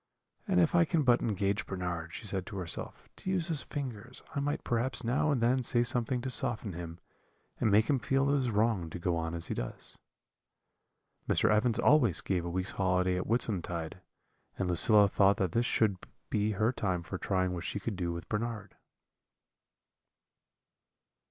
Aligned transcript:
'And 0.47 0.59
if 0.59 0.73
I 0.73 0.83
can 0.83 1.03
but 1.03 1.21
engage 1.21 1.67
Bernard,' 1.67 2.11
she 2.13 2.25
said 2.25 2.47
to 2.47 2.57
herself, 2.57 3.07
'to 3.17 3.29
use 3.29 3.49
his 3.49 3.61
fingers, 3.61 4.23
I 4.33 4.39
might 4.39 4.63
perhaps 4.63 5.03
now 5.03 5.29
and 5.29 5.39
then 5.41 5.61
say 5.61 5.83
something 5.83 6.21
to 6.21 6.29
soften 6.31 6.73
him, 6.73 6.97
and 7.59 7.69
make 7.69 7.87
him 7.87 7.99
feel 7.99 8.27
it 8.31 8.37
is 8.39 8.49
wrong 8.49 8.89
to 8.89 8.97
go 8.97 9.15
on 9.15 9.35
as 9.35 9.45
he 9.45 9.53
does.' 9.53 9.99
"Mr. 11.29 11.51
Evans 11.51 11.77
always 11.77 12.19
gave 12.21 12.43
a 12.45 12.49
week's 12.49 12.71
holiday 12.71 13.15
at 13.15 13.27
Whitsuntide, 13.27 13.99
and 14.57 14.67
Lucilla 14.67 15.07
thought 15.07 15.37
that 15.37 15.51
this 15.51 15.67
should 15.67 15.97
be 16.31 16.53
her 16.53 16.71
time 16.71 17.03
for 17.03 17.19
trying 17.19 17.53
what 17.53 17.63
she 17.63 17.79
could 17.79 17.95
do 17.95 18.11
with 18.11 18.27
Bernard." 18.27 18.75